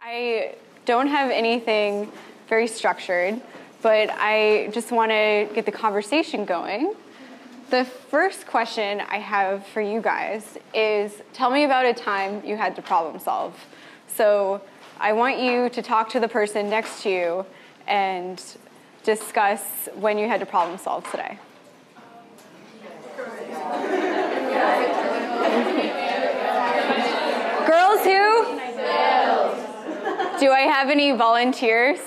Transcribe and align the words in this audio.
I 0.00 0.54
don't 0.86 1.08
have 1.08 1.30
anything 1.30 2.10
very 2.48 2.66
structured, 2.68 3.40
but 3.82 4.08
I 4.10 4.70
just 4.72 4.92
want 4.92 5.10
to 5.10 5.48
get 5.54 5.66
the 5.66 5.72
conversation 5.72 6.44
going. 6.44 6.94
The 7.70 7.84
first 7.84 8.46
question 8.46 9.00
I 9.00 9.18
have 9.18 9.66
for 9.66 9.82
you 9.82 10.00
guys 10.00 10.56
is 10.72 11.12
tell 11.32 11.50
me 11.50 11.64
about 11.64 11.84
a 11.84 11.92
time 11.92 12.42
you 12.44 12.56
had 12.56 12.76
to 12.76 12.82
problem 12.82 13.18
solve. 13.18 13.54
So 14.06 14.62
I 15.00 15.12
want 15.12 15.40
you 15.40 15.68
to 15.68 15.82
talk 15.82 16.08
to 16.10 16.20
the 16.20 16.28
person 16.28 16.70
next 16.70 17.02
to 17.02 17.10
you 17.10 17.46
and 17.86 18.42
discuss 19.02 19.90
when 19.96 20.16
you 20.16 20.28
had 20.28 20.40
to 20.40 20.46
problem 20.46 20.78
solve 20.78 21.10
today. 21.10 21.38
Girls 27.66 28.04
who? 28.04 28.58
Do 30.38 30.52
I 30.52 30.60
have 30.60 30.88
any 30.88 31.10
volunteers 31.10 31.98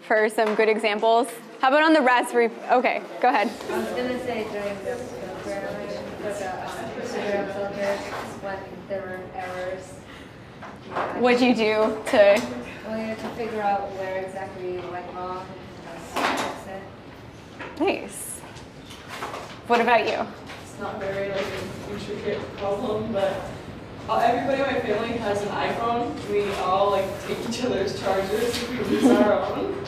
for 0.00 0.30
some 0.30 0.54
good 0.54 0.70
examples? 0.70 1.28
How 1.60 1.68
about 1.68 1.82
on 1.82 1.92
the 1.92 2.00
Raspberry? 2.00 2.50
Okay, 2.70 3.02
go 3.20 3.28
ahead. 3.28 3.50
I 3.70 3.78
was 3.78 3.88
gonna 3.88 4.18
say 4.24 4.44
during 4.50 4.74
the 4.84 4.98
programming 5.42 5.88
for 6.16 6.32
the 6.32 6.48
um, 6.50 6.90
Instagram 6.98 7.52
filters 7.52 8.00
when 8.40 8.58
there 8.88 9.02
were 9.02 9.20
errors. 9.38 9.92
What'd 11.20 11.42
you 11.42 11.54
do 11.54 12.02
to? 12.06 12.42
Well, 12.86 12.98
you 12.98 13.04
have 13.04 13.20
to 13.20 13.28
figure 13.36 13.60
out 13.60 13.92
where 13.92 14.22
exactly 14.22 14.76
you 14.76 14.90
went 14.90 15.14
wrong 15.14 15.46
and 15.86 16.38
fix 16.38 16.66
it. 16.68 17.80
Nice. 17.80 18.40
What 19.66 19.82
about 19.82 20.08
you? 20.08 20.26
It's 20.62 20.80
not 20.80 20.98
very 20.98 21.28
like 21.28 21.44
an 21.44 21.92
intricate 21.92 22.56
problem, 22.56 23.12
but 23.12 23.42
everybody 24.10 24.60
in 24.62 24.66
my 24.66 24.80
family 24.80 25.16
has 25.18 25.42
an 25.42 25.48
iPhone. 25.48 26.14
We 26.30 26.50
all 26.62 26.90
like 26.90 27.06
take 27.26 27.38
each 27.48 27.64
other's 27.64 28.00
chargers 28.00 28.42
if 28.48 28.70
we 28.70 28.78
lose 28.96 29.04
our 29.10 29.32
own. 29.56 29.84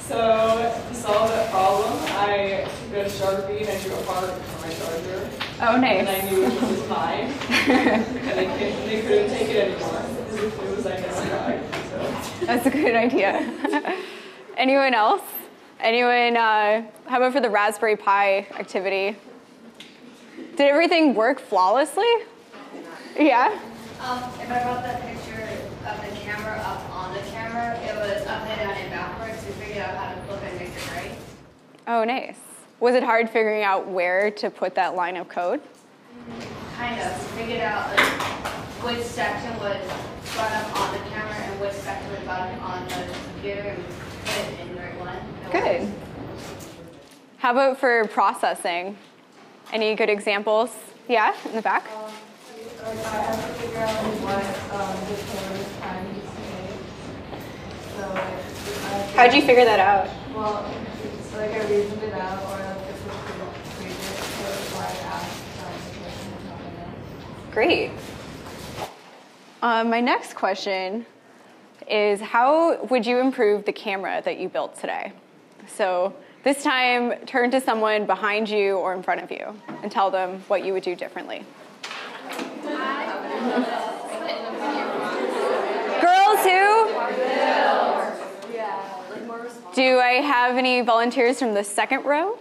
So 0.00 0.82
to 0.88 0.94
solve 0.94 1.28
that 1.30 1.50
problem, 1.50 1.92
I 2.18 2.66
took 2.88 2.96
a 2.96 3.08
sharpie 3.08 3.60
and 3.60 3.68
I 3.68 3.80
drew 3.82 3.94
a 3.94 4.02
heart 4.02 4.30
on 4.30 4.60
my 4.60 4.74
charger, 4.74 5.30
Oh, 5.62 5.76
nice. 5.80 6.00
and 6.00 6.08
I 6.08 6.30
knew 6.30 6.44
which 6.44 6.60
was 6.60 6.88
mine. 6.88 7.32
and 7.70 8.04
they, 8.36 8.46
couldn't- 8.46 8.86
they 8.86 9.02
couldn't 9.02 9.30
take 9.30 9.48
it 9.50 9.70
anymore 9.70 10.02
it 10.32 10.76
was 10.76 10.86
identified. 10.86 11.62
So. 11.90 12.46
That's 12.46 12.66
a 12.66 12.70
good 12.70 12.96
idea. 12.96 13.96
Anyone 14.56 14.94
else? 14.94 15.22
Anyone? 15.80 16.36
Uh, 16.36 16.82
how 17.06 17.18
about 17.18 17.32
for 17.32 17.40
the 17.40 17.50
Raspberry 17.50 17.96
Pi 17.96 18.46
activity? 18.58 19.16
Did 20.56 20.60
everything 20.60 21.14
work 21.14 21.38
flawlessly? 21.40 22.06
Yeah. 23.18 23.58
Um, 24.00 24.18
if 24.40 24.50
I 24.50 24.62
brought 24.62 24.82
that 24.82 25.02
picture 25.02 25.42
of 25.86 26.00
the 26.00 26.16
camera 26.20 26.56
up 26.64 26.88
on 26.90 27.12
the 27.14 27.20
camera, 27.30 27.78
it 27.80 27.94
was 27.96 28.26
upside 28.26 28.58
down 28.58 28.76
and 28.76 28.90
backwards. 28.90 29.44
We 29.44 29.52
figured 29.52 29.78
out 29.78 29.94
how 29.94 30.14
to 30.14 30.20
flip 30.22 30.42
it 30.42 30.50
and 30.50 30.58
make 30.60 30.68
it 30.68 30.90
right. 30.92 31.18
Oh, 31.86 32.04
nice. 32.04 32.38
Was 32.80 32.94
it 32.94 33.02
hard 33.02 33.28
figuring 33.28 33.62
out 33.62 33.86
where 33.88 34.30
to 34.30 34.50
put 34.50 34.74
that 34.76 34.94
line 34.94 35.16
of 35.16 35.28
code? 35.28 35.60
Kind 36.76 37.00
of. 37.00 37.36
We 37.36 37.42
figured 37.42 37.60
out 37.60 37.94
like, 37.94 38.06
which 38.84 39.04
section 39.04 39.52
was 39.60 39.76
brought 40.34 40.52
up 40.52 40.80
on 40.80 40.92
the 40.92 41.00
camera 41.10 41.34
and 41.34 41.60
which 41.60 41.72
section 41.72 42.10
was 42.10 42.20
brought 42.20 42.48
up 42.48 42.62
on 42.62 42.88
the 42.88 43.14
computer 43.32 43.60
and 43.60 43.84
put 44.24 44.38
it 44.38 44.60
in 44.60 44.74
the 44.74 44.80
right 44.80 44.98
one. 44.98 45.52
Good. 45.52 45.82
worked. 45.82 45.94
How 47.38 47.52
about 47.52 47.78
for 47.78 48.06
processing? 48.08 48.96
Any 49.72 49.94
good 49.94 50.08
examples? 50.08 50.74
Yeah, 51.08 51.34
in 51.46 51.56
the 51.56 51.62
back. 51.62 51.90
Um, 51.90 52.09
like 52.82 52.98
I 53.06 53.22
have 53.22 53.36
to 53.46 53.52
figure 53.62 53.78
out 53.78 54.04
what 54.24 54.44
um, 54.74 54.96
the 55.06 55.14
code 55.28 55.60
is 55.60 55.68
trying. 55.78 56.20
So 57.96 58.02
like, 58.08 58.16
I 58.16 58.24
have 58.24 59.10
to- 59.10 59.16
How'd 59.16 59.34
you 59.34 59.42
figure 59.42 59.64
that 59.64 59.80
out? 59.80 60.08
Well, 60.34 60.64
it's 61.04 61.34
like 61.34 61.50
I 61.52 61.68
reasoned 61.68 62.02
it 62.02 62.14
out, 62.14 62.42
or 62.44 62.56
like 62.58 62.86
this 62.86 63.04
was 63.04 63.16
previous, 63.76 63.98
so 63.98 64.42
that's 64.42 64.72
why 64.74 64.84
I 64.84 64.86
asked 65.14 65.42
um, 65.60 65.72
the 65.84 65.98
question 66.00 66.32
to. 67.48 67.52
Great. 67.52 67.90
Uh, 69.62 69.84
my 69.84 70.00
next 70.00 70.34
question 70.34 71.04
is 71.88 72.20
How 72.20 72.82
would 72.86 73.04
you 73.04 73.18
improve 73.18 73.64
the 73.64 73.72
camera 73.72 74.22
that 74.24 74.38
you 74.38 74.48
built 74.48 74.78
today? 74.80 75.12
So, 75.76 76.14
this 76.42 76.62
time, 76.62 77.12
turn 77.26 77.50
to 77.50 77.60
someone 77.60 78.06
behind 78.06 78.48
you 78.48 78.76
or 78.76 78.94
in 78.94 79.02
front 79.02 79.20
of 79.20 79.30
you 79.30 79.54
and 79.82 79.92
tell 79.92 80.10
them 80.10 80.42
what 80.48 80.64
you 80.64 80.72
would 80.72 80.82
do 80.82 80.96
differently. 80.96 81.44
Girls 86.00 86.40
who? 86.44 86.86
Do 89.74 89.98
I 89.98 90.20
have 90.22 90.56
any 90.56 90.80
volunteers 90.82 91.38
from 91.38 91.54
the 91.54 91.64
second 91.64 92.04
row? 92.04 92.38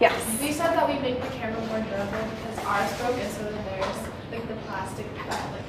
Yes. 0.00 0.40
We 0.40 0.52
said 0.52 0.74
that 0.74 0.88
we 0.88 0.98
make 1.00 1.20
the 1.20 1.28
camera 1.28 1.60
more 1.66 1.80
durable 1.80 2.28
because 2.30 2.58
ours 2.64 2.98
broke 2.98 3.16
and 3.16 3.32
so 3.32 3.44
did 3.44 3.54
theirs. 3.54 3.96
Like 4.30 4.48
the 4.48 4.54
plastic 4.66 5.14
that 5.14 5.52
like 5.52 5.64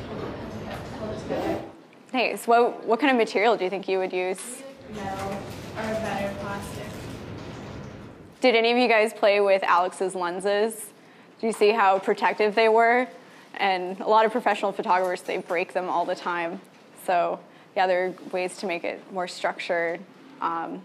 held 0.98 1.16
it, 1.16 1.20
together. 1.22 1.62
Nice. 2.14 2.48
What, 2.48 2.86
what 2.86 3.00
kind 3.00 3.12
of 3.12 3.18
material 3.18 3.56
do 3.58 3.64
you 3.66 3.70
think 3.70 3.88
you 3.88 4.00
would 4.00 4.14
use? 4.14 4.64
Metal 4.94 5.32
or 5.32 5.84
better 5.84 6.34
plastic. 6.40 6.88
Did 8.42 8.56
any 8.56 8.72
of 8.72 8.78
you 8.78 8.88
guys 8.88 9.14
play 9.14 9.42
with 9.42 9.64
Alex's 9.64 10.16
lenses? 10.16 10.92
Do 11.40 11.48
you 11.48 11.54
see 11.54 11.72
how 11.72 12.00
protective 12.00 12.56
they 12.56 12.70
were? 12.70 13.08
And 13.58 14.00
a 14.02 14.08
lot 14.08 14.26
of 14.26 14.32
professional 14.32 14.72
photographers, 14.72 15.22
they 15.22 15.38
break 15.38 15.74
them 15.74 15.90
all 15.90 16.06
the 16.06 16.16
time. 16.16 16.60
So, 17.06 17.40
yeah, 17.76 17.88
there 17.88 18.08
are 18.08 18.14
ways 18.32 18.58
to 18.58 18.66
make 18.68 18.84
it 18.84 19.02
more 19.12 19.28
structured 19.28 20.00
um, 20.42 20.82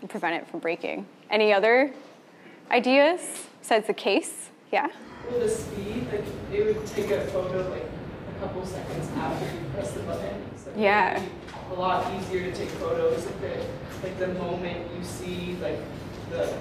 and 0.00 0.10
prevent 0.10 0.36
it 0.42 0.48
from 0.50 0.60
breaking. 0.60 1.06
Any 1.30 1.52
other 1.52 1.92
ideas 2.70 3.20
besides 3.60 3.86
the 3.86 3.94
case? 3.94 4.48
Yeah? 4.72 4.88
With 5.30 5.40
the 5.40 5.48
speed, 5.48 6.06
like 6.12 6.24
it 6.52 6.64
would 6.64 6.86
take 6.86 7.10
a 7.10 7.20
photo 7.26 7.68
like 7.70 7.84
a 7.84 8.40
couple 8.40 8.64
seconds 8.66 9.08
after 9.16 9.44
you 9.44 9.60
press 9.74 9.92
the 9.92 10.00
button. 10.00 10.42
So 10.56 10.70
it 10.70 10.76
would 10.76 10.82
Yeah. 10.82 11.18
be 11.20 11.26
A 11.70 11.74
lot 11.74 12.12
easier 12.14 12.50
to 12.50 12.56
take 12.56 12.68
photos 12.70 13.24
if 13.24 13.42
it, 13.42 13.66
like 14.02 14.18
the 14.18 14.28
moment 14.28 14.86
you 14.96 15.04
see 15.04 15.56
like 15.62 15.78
the 16.30 16.52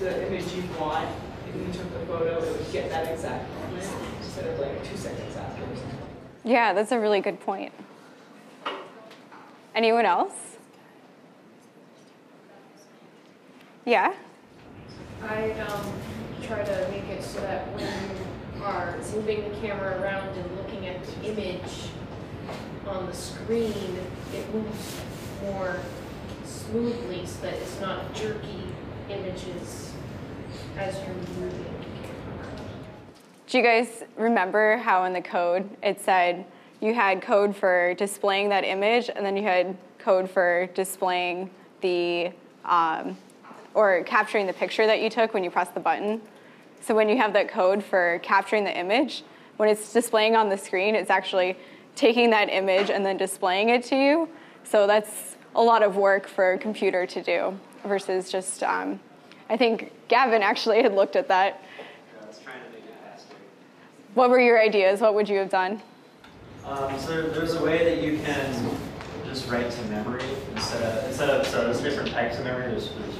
the 0.00 0.26
image 0.28 0.52
you 0.54 0.62
want, 0.78 1.08
if 1.48 1.66
you 1.66 1.72
took 1.72 1.92
the 1.92 2.06
photo, 2.06 2.42
it 2.42 2.56
would 2.56 2.72
get 2.72 2.90
that 2.90 3.12
exact 3.12 3.48
moment 3.54 3.86
instead 4.18 4.46
of 4.46 4.58
like 4.58 4.84
two 4.88 4.96
seconds 4.96 5.36
after 5.36 5.62
or 5.62 5.76
something. 5.76 5.98
Yeah, 6.44 6.72
that's 6.72 6.92
a 6.92 6.98
really 6.98 7.20
good 7.20 7.40
point. 7.40 7.72
Anyone 9.74 10.04
else? 10.04 10.56
Yeah? 13.84 14.12
I 15.22 15.52
um, 15.52 15.92
try 16.42 16.62
to 16.62 16.88
make 16.90 17.04
it 17.04 17.22
so 17.22 17.40
that 17.40 17.66
when 17.74 17.86
you 18.56 18.64
are 18.64 18.96
moving 19.14 19.48
the 19.48 19.56
camera 19.60 20.00
around 20.00 20.36
and 20.36 20.56
looking 20.56 20.86
at 20.86 21.02
the 21.04 21.30
image 21.30 21.90
on 22.86 23.06
the 23.06 23.14
screen, 23.14 23.98
it 24.34 24.54
moves 24.54 25.00
more 25.42 25.80
smoothly 26.44 27.24
so 27.24 27.42
that 27.42 27.54
it's 27.54 27.80
not 27.80 28.14
jerky 28.14 28.62
images 29.08 29.92
as 30.76 30.94
you're 31.04 31.14
moving. 31.14 31.64
Do 33.46 33.58
you 33.58 33.64
guys 33.64 34.04
remember 34.16 34.76
how 34.76 35.04
in 35.04 35.12
the 35.12 35.22
code 35.22 35.68
it 35.82 36.00
said 36.00 36.44
you 36.80 36.94
had 36.94 37.22
code 37.22 37.56
for 37.56 37.94
displaying 37.94 38.50
that 38.50 38.64
image 38.64 39.10
and 39.14 39.24
then 39.24 39.36
you 39.36 39.42
had 39.42 39.76
code 39.98 40.30
for 40.30 40.68
displaying 40.74 41.50
the 41.80 42.30
um, 42.64 43.16
or 43.74 44.02
capturing 44.04 44.46
the 44.46 44.52
picture 44.52 44.86
that 44.86 45.00
you 45.00 45.08
took 45.08 45.34
when 45.34 45.44
you 45.44 45.50
press 45.50 45.68
the 45.68 45.80
button? 45.80 46.20
So 46.80 46.94
when 46.94 47.08
you 47.08 47.16
have 47.16 47.32
that 47.32 47.48
code 47.48 47.82
for 47.82 48.20
capturing 48.22 48.64
the 48.64 48.76
image, 48.76 49.24
when 49.56 49.68
it's 49.68 49.92
displaying 49.92 50.36
on 50.36 50.48
the 50.48 50.58
screen, 50.58 50.94
it's 50.94 51.10
actually 51.10 51.56
taking 51.96 52.30
that 52.30 52.48
image 52.48 52.90
and 52.90 53.04
then 53.04 53.16
displaying 53.16 53.70
it 53.70 53.82
to 53.84 53.96
you. 53.96 54.28
So 54.64 54.86
that's 54.86 55.36
a 55.54 55.62
lot 55.62 55.82
of 55.82 55.96
work 55.96 56.28
for 56.28 56.52
a 56.52 56.58
computer 56.58 57.06
to 57.06 57.22
do 57.22 57.58
versus 57.84 58.30
just, 58.30 58.62
um, 58.62 59.00
I 59.48 59.56
think 59.56 59.92
Gavin 60.08 60.42
actually 60.42 60.82
had 60.82 60.94
looked 60.94 61.16
at 61.16 61.28
that 61.28 61.62
I 62.20 62.26
was 62.26 62.38
trying 62.38 62.62
to 62.62 62.70
make 62.70 62.84
it 62.84 62.94
faster. 63.02 63.34
what 64.14 64.30
were 64.30 64.40
your 64.40 64.60
ideas? 64.60 65.00
What 65.00 65.14
would 65.14 65.28
you 65.28 65.38
have 65.38 65.50
done? 65.50 65.80
Um, 66.64 66.98
so 66.98 67.28
there's 67.30 67.54
a 67.54 67.62
way 67.62 67.84
that 67.84 68.02
you 68.02 68.18
can 68.18 68.76
just 69.26 69.48
write 69.50 69.70
to 69.70 69.82
memory 69.84 70.24
instead 70.54 70.82
of 70.82 71.08
instead 71.08 71.30
of 71.30 71.46
so 71.46 71.64
there's 71.64 71.80
different 71.80 72.10
types 72.10 72.38
of 72.38 72.44
memory. 72.44 72.70
There's, 72.70 72.90
there's 72.90 73.14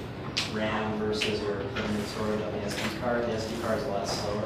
RAM 0.53 0.99
versus 0.99 1.41
your 1.41 1.57
permanent 1.75 2.07
storage 2.09 2.43
on 2.43 2.53
the 2.53 2.59
SD 2.59 3.01
card. 3.01 3.25
The 3.25 3.33
SD 3.33 3.63
card 3.63 3.79
is 3.79 3.85
a 3.85 3.89
lot 3.89 4.07
slower, 4.07 4.45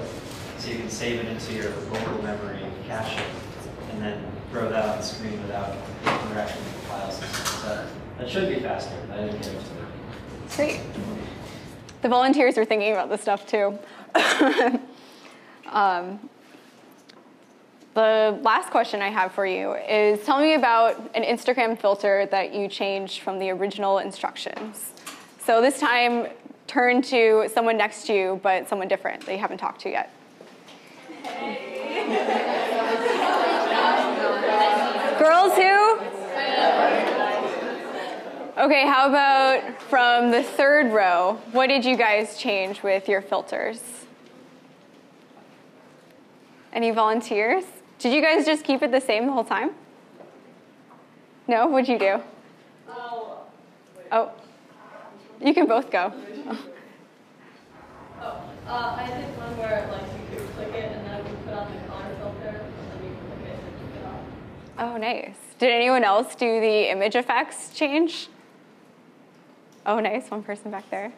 so 0.59 0.71
you 0.71 0.79
can 0.79 0.91
save 0.91 1.21
it 1.21 1.27
into 1.27 1.53
your 1.53 1.71
local 1.93 2.23
memory, 2.23 2.61
cache 2.87 3.19
it, 3.19 3.27
and 3.91 4.03
then 4.03 4.25
throw 4.53 4.69
that 4.69 4.85
on 4.85 4.99
the 4.99 5.03
screen 5.03 5.41
without 5.43 5.75
interacting 6.05 6.63
with 6.63 6.75
the 6.75 6.89
file 6.89 7.11
system. 7.11 7.47
So 7.61 7.87
that 8.19 8.29
should 8.31 8.49
be 8.49 8.61
faster. 8.61 8.95
I 9.13 9.17
didn't 9.17 9.43
get 9.43 9.49
it. 9.49 9.63
Great. 10.55 10.81
The 12.03 12.09
volunteers 12.09 12.59
are 12.59 12.65
thinking 12.65 12.91
about 12.91 13.09
this 13.09 13.23
stuff 13.23 13.47
too. 13.47 13.79
um, 15.71 16.19
the 17.95 18.41
last 18.43 18.71
question 18.71 19.01
I 19.01 19.09
have 19.09 19.31
for 19.33 19.47
you 19.47 19.75
is 19.75 20.25
tell 20.27 20.41
me 20.41 20.55
about 20.55 20.99
an 21.15 21.23
Instagram 21.23 21.79
filter 21.81 22.27
that 22.33 22.53
you 22.53 22.67
changed 22.67 23.21
from 23.21 23.39
the 23.39 23.51
original 23.51 23.99
instructions. 23.99 24.93
So 25.39 25.61
this 25.61 25.79
time, 25.79 26.27
turn 26.67 27.03
to 27.03 27.49
someone 27.55 27.77
next 27.77 28.07
to 28.09 28.15
you, 28.15 28.41
but 28.43 28.69
someone 28.69 28.89
different 28.89 29.25
that 29.27 29.33
you 29.33 29.39
haven't 29.39 29.59
talked 29.59 29.83
to 29.83 29.91
yet. 29.91 30.11
Girls 35.21 35.55
who? 35.55 35.99
Okay, 38.63 38.87
how 38.87 39.09
about 39.09 39.83
from 39.83 40.31
the 40.31 40.41
third 40.41 40.93
row? 40.93 41.41
What 41.51 41.67
did 41.67 41.85
you 41.85 41.97
guys 41.97 42.39
change 42.39 42.85
with 42.85 43.09
your 43.09 43.21
filters? 43.21 43.83
Any 46.73 46.93
volunteers? 46.93 47.65
Did 47.99 48.15
you 48.15 48.23
guys 48.23 48.47
just 48.47 48.63
keep 48.63 48.81
it 48.85 48.93
the 48.93 49.01
same 49.01 49.27
the 49.27 49.33
whole 49.33 49.43
time? 49.43 49.73
No? 51.49 51.67
What'd 51.67 51.89
you 51.89 51.99
do? 51.99 52.23
Oh, 54.13 54.31
you 55.45 55.53
can 55.53 55.67
both 55.67 55.91
go. 55.91 56.13
Oh, 58.25 58.41
uh, 58.69 58.97
I 58.97 59.09
did 59.09 59.37
one 59.39 59.59
where 59.59 59.89
like 59.91 60.03
you 60.31 60.39
could 60.39 60.55
click 60.55 60.69
it 60.69 60.93
and 60.93 61.05
then 61.05 61.25
we 61.25 61.31
put 61.45 61.53
on 61.55 61.75
the 61.75 61.81
color 61.89 62.15
filter 62.21 62.61
and 62.61 62.93
then 62.93 63.11
you 63.11 63.17
click 63.27 63.49
it 63.49 63.59
and 63.59 63.97
it 63.97 64.07
off. 64.07 64.95
Oh, 64.95 64.97
nice. 64.97 65.35
Did 65.59 65.73
anyone 65.73 66.05
else 66.05 66.37
do 66.37 66.61
the 66.61 66.89
image 66.93 67.17
effects 67.17 67.75
change? 67.75 68.29
Oh, 69.85 69.99
nice. 69.99 70.31
One 70.31 70.43
person 70.43 70.71
back 70.71 70.89
there. 70.91 71.13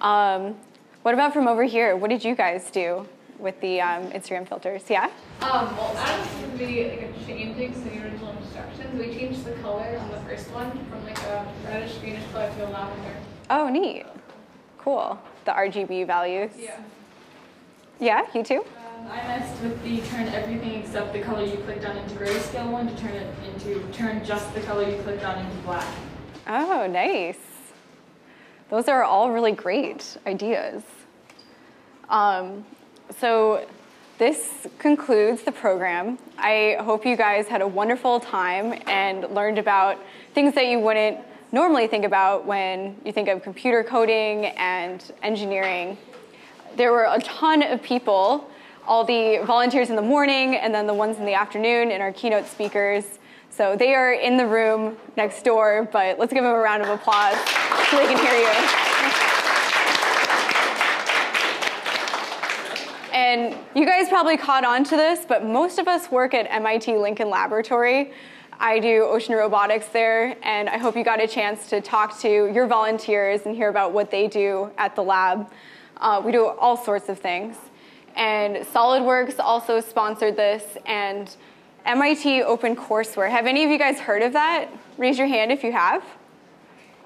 Um, 0.00 0.56
what 1.02 1.14
about 1.14 1.32
from 1.32 1.48
over 1.48 1.64
here? 1.64 1.96
What 1.96 2.10
did 2.10 2.24
you 2.24 2.34
guys 2.34 2.70
do 2.70 3.06
with 3.38 3.60
the 3.60 3.80
um, 3.80 4.10
Instagram 4.12 4.48
filters? 4.48 4.82
Yeah? 4.88 5.10
Um, 5.40 5.76
well, 5.76 5.92
that 5.94 6.42
would 6.42 6.58
be 6.58 6.88
like 6.88 7.02
a 7.02 7.26
changing 7.26 7.72
to 7.72 7.80
the 7.80 8.02
original 8.02 8.36
instructions. 8.36 8.98
We 8.98 9.12
changed 9.14 9.44
the 9.44 9.52
color 9.62 9.98
on 9.98 10.10
the 10.10 10.20
first 10.20 10.50
one 10.50 10.70
from 10.86 11.04
like 11.04 11.18
a 11.22 11.46
reddish 11.64 11.96
greenish 11.98 12.24
color 12.32 12.50
to 12.50 12.66
a 12.66 12.70
lavender. 12.70 13.16
Oh, 13.48 13.68
neat. 13.68 14.06
Cool. 14.78 15.18
The 15.44 15.52
RGB 15.52 16.06
values. 16.06 16.52
Yeah. 16.58 16.80
Yeah, 17.98 18.26
you 18.34 18.42
too? 18.42 18.64
Um, 18.98 19.06
I 19.10 19.16
messed 19.26 19.60
with 19.62 19.82
the 19.82 20.00
turn 20.02 20.28
everything 20.28 20.82
except 20.82 21.12
the 21.12 21.20
color 21.20 21.44
you 21.44 21.56
clicked 21.58 21.84
on 21.84 21.96
into 21.96 22.14
grayscale 22.14 22.70
one 22.70 22.86
to 22.86 22.96
turn 23.02 23.12
it 23.12 23.34
into 23.46 23.82
turn 23.92 24.24
just 24.24 24.52
the 24.54 24.60
color 24.60 24.88
you 24.88 25.02
clicked 25.02 25.24
on 25.24 25.38
into 25.38 25.56
black. 25.58 25.86
Oh, 26.52 26.88
nice. 26.88 27.38
Those 28.70 28.88
are 28.88 29.04
all 29.04 29.30
really 29.30 29.52
great 29.52 30.16
ideas. 30.26 30.82
Um, 32.08 32.66
so, 33.20 33.68
this 34.18 34.66
concludes 34.80 35.42
the 35.42 35.52
program. 35.52 36.18
I 36.36 36.76
hope 36.80 37.06
you 37.06 37.16
guys 37.16 37.46
had 37.46 37.62
a 37.62 37.68
wonderful 37.68 38.18
time 38.18 38.82
and 38.88 39.32
learned 39.32 39.58
about 39.58 39.98
things 40.34 40.56
that 40.56 40.66
you 40.66 40.80
wouldn't 40.80 41.18
normally 41.52 41.86
think 41.86 42.04
about 42.04 42.46
when 42.46 42.96
you 43.04 43.12
think 43.12 43.28
of 43.28 43.44
computer 43.44 43.84
coding 43.84 44.46
and 44.46 45.12
engineering. 45.22 45.96
There 46.74 46.90
were 46.90 47.04
a 47.04 47.20
ton 47.20 47.62
of 47.62 47.80
people, 47.80 48.50
all 48.88 49.04
the 49.04 49.40
volunteers 49.46 49.88
in 49.88 49.94
the 49.94 50.02
morning 50.02 50.56
and 50.56 50.74
then 50.74 50.88
the 50.88 50.94
ones 50.94 51.18
in 51.18 51.26
the 51.26 51.34
afternoon 51.34 51.92
and 51.92 52.02
our 52.02 52.12
keynote 52.12 52.48
speakers. 52.48 53.19
So 53.60 53.76
they 53.76 53.94
are 53.94 54.14
in 54.14 54.38
the 54.38 54.46
room 54.46 54.96
next 55.18 55.42
door, 55.42 55.86
but 55.92 56.18
let's 56.18 56.32
give 56.32 56.44
them 56.44 56.50
a 56.50 56.58
round 56.58 56.82
of 56.82 56.88
applause 56.88 57.36
so 57.90 57.98
they 57.98 58.06
can 58.06 58.16
hear 58.16 58.32
you. 58.32 58.48
And 63.12 63.54
you 63.74 63.84
guys 63.84 64.08
probably 64.08 64.38
caught 64.38 64.64
on 64.64 64.82
to 64.84 64.96
this, 64.96 65.26
but 65.26 65.44
most 65.44 65.78
of 65.78 65.88
us 65.88 66.10
work 66.10 66.32
at 66.32 66.50
MIT 66.50 66.96
Lincoln 66.96 67.28
Laboratory. 67.28 68.14
I 68.58 68.78
do 68.78 69.02
ocean 69.04 69.34
robotics 69.34 69.88
there, 69.88 70.38
and 70.42 70.70
I 70.70 70.78
hope 70.78 70.96
you 70.96 71.04
got 71.04 71.22
a 71.22 71.28
chance 71.28 71.68
to 71.68 71.82
talk 71.82 72.18
to 72.20 72.50
your 72.50 72.66
volunteers 72.66 73.42
and 73.44 73.54
hear 73.54 73.68
about 73.68 73.92
what 73.92 74.10
they 74.10 74.26
do 74.26 74.70
at 74.78 74.96
the 74.96 75.02
lab. 75.02 75.52
Uh, 75.98 76.22
we 76.24 76.32
do 76.32 76.46
all 76.46 76.78
sorts 76.78 77.10
of 77.10 77.18
things. 77.18 77.58
And 78.16 78.56
SolidWorks 78.56 79.38
also 79.38 79.82
sponsored 79.82 80.36
this, 80.36 80.78
and 80.86 81.36
MIT 81.84 82.42
Open 82.42 82.76
Courseware. 82.76 83.30
Have 83.30 83.46
any 83.46 83.64
of 83.64 83.70
you 83.70 83.78
guys 83.78 83.98
heard 83.98 84.22
of 84.22 84.32
that? 84.34 84.68
Raise 84.98 85.18
your 85.18 85.26
hand 85.26 85.50
if 85.50 85.64
you 85.64 85.72
have. 85.72 86.04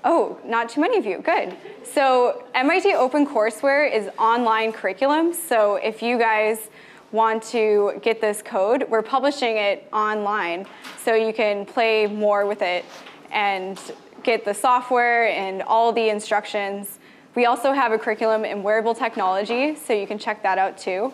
Oh, 0.05 0.39
not 0.45 0.69
too 0.69 0.81
many 0.81 0.99
of 0.99 1.07
you. 1.07 1.19
Good. 1.19 1.57
So 1.83 2.45
MIT 2.55 2.95
Open 2.95 3.27
Courseware 3.27 3.91
is 3.91 4.11
online 4.19 4.73
curriculum. 4.73 5.33
So 5.33 5.77
if 5.77 6.03
you 6.03 6.19
guys 6.19 6.69
want 7.13 7.43
to 7.45 7.99
get 8.03 8.21
this 8.21 8.43
code, 8.43 8.87
we're 8.91 9.03
publishing 9.03 9.57
it 9.57 9.89
online 9.93 10.67
so 11.03 11.15
you 11.15 11.33
can 11.33 11.65
play 11.65 12.07
more 12.07 12.45
with 12.45 12.61
it 12.61 12.85
and 13.31 13.81
get 14.23 14.45
the 14.45 14.53
software 14.53 15.29
and 15.29 15.63
all 15.63 15.93
the 15.93 16.09
instructions. 16.09 16.99
We 17.35 17.47
also 17.47 17.73
have 17.73 17.93
a 17.93 17.99
curriculum 17.99 18.45
in 18.45 18.63
wearable 18.63 18.95
technology, 18.95 19.75
so 19.75 19.93
you 19.93 20.07
can 20.07 20.19
check 20.19 20.43
that 20.43 20.59
out 20.59 20.77
too. 20.77 21.13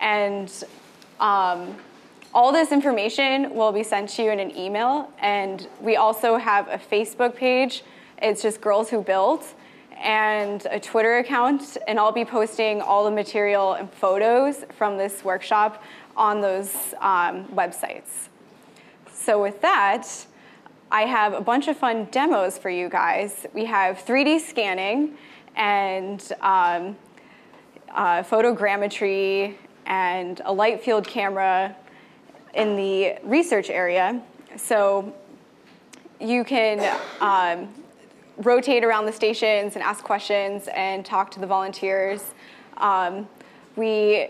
And 0.00 0.52
um, 1.18 1.76
all 2.34 2.50
this 2.52 2.72
information 2.72 3.54
will 3.54 3.72
be 3.72 3.82
sent 3.82 4.08
to 4.10 4.22
you 4.22 4.30
in 4.30 4.40
an 4.40 4.56
email, 4.56 5.10
and 5.18 5.68
we 5.80 5.96
also 5.96 6.36
have 6.36 6.66
a 6.68 6.78
Facebook 6.78 7.36
page. 7.36 7.82
It's 8.22 8.40
just 8.40 8.60
Girls 8.60 8.88
Who 8.88 9.02
Build, 9.02 9.44
and 9.98 10.66
a 10.70 10.80
Twitter 10.80 11.18
account, 11.18 11.76
and 11.86 11.98
I'll 11.98 12.12
be 12.12 12.24
posting 12.24 12.80
all 12.80 13.04
the 13.04 13.10
material 13.10 13.74
and 13.74 13.92
photos 13.92 14.64
from 14.76 14.96
this 14.96 15.22
workshop 15.22 15.82
on 16.16 16.40
those 16.40 16.94
um, 17.00 17.46
websites. 17.48 18.28
So, 19.12 19.40
with 19.40 19.60
that, 19.60 20.08
I 20.90 21.02
have 21.02 21.34
a 21.34 21.40
bunch 21.40 21.68
of 21.68 21.76
fun 21.76 22.06
demos 22.10 22.56
for 22.56 22.70
you 22.70 22.88
guys. 22.88 23.46
We 23.52 23.66
have 23.66 23.98
3D 23.98 24.40
scanning 24.40 25.16
and 25.54 26.20
um, 26.40 26.96
uh, 27.90 28.22
photogrammetry 28.22 29.56
and 29.84 30.40
a 30.44 30.52
light 30.52 30.82
field 30.82 31.06
camera 31.06 31.76
in 32.54 32.76
the 32.76 33.16
research 33.24 33.70
area. 33.70 34.20
So 34.56 35.14
you 36.20 36.44
can 36.44 36.98
um, 37.20 37.68
rotate 38.36 38.84
around 38.84 39.06
the 39.06 39.12
stations 39.12 39.74
and 39.74 39.82
ask 39.82 40.04
questions 40.04 40.68
and 40.74 41.04
talk 41.04 41.30
to 41.32 41.40
the 41.40 41.46
volunteers. 41.46 42.22
Um, 42.76 43.28
we 43.76 44.28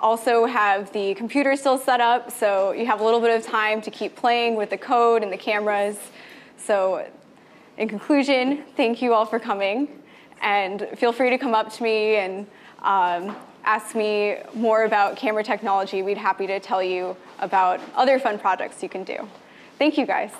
also 0.00 0.46
have 0.46 0.92
the 0.92 1.14
computer 1.14 1.56
still 1.56 1.78
set 1.78 2.00
up, 2.00 2.30
so 2.30 2.72
you 2.72 2.86
have 2.86 3.00
a 3.00 3.04
little 3.04 3.20
bit 3.20 3.36
of 3.36 3.44
time 3.44 3.80
to 3.82 3.90
keep 3.90 4.14
playing 4.14 4.54
with 4.54 4.70
the 4.70 4.78
code 4.78 5.22
and 5.22 5.32
the 5.32 5.36
cameras. 5.36 5.98
So, 6.56 7.06
in 7.76 7.88
conclusion, 7.88 8.64
thank 8.76 9.00
you 9.00 9.14
all 9.14 9.24
for 9.24 9.38
coming, 9.38 9.88
and 10.40 10.86
feel 10.96 11.12
free 11.12 11.30
to 11.30 11.38
come 11.38 11.54
up 11.54 11.72
to 11.74 11.82
me 11.82 12.16
and 12.16 12.46
um, 12.82 13.36
ask 13.68 13.94
me 13.94 14.38
more 14.54 14.84
about 14.84 15.14
camera 15.14 15.44
technology. 15.44 16.00
We'd 16.00 16.16
happy 16.16 16.46
to 16.46 16.58
tell 16.58 16.82
you 16.82 17.14
about 17.38 17.80
other 17.94 18.18
fun 18.18 18.38
projects 18.38 18.82
you 18.82 18.88
can 18.88 19.04
do. 19.04 19.28
Thank 19.78 19.98
you, 19.98 20.06
guys. 20.06 20.32